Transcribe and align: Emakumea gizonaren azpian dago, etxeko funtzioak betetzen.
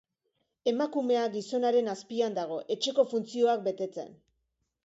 Emakumea 0.71 1.25
gizonaren 1.35 1.91
azpian 1.95 2.39
dago, 2.39 2.57
etxeko 2.77 3.07
funtzioak 3.15 3.63
betetzen. 3.69 4.11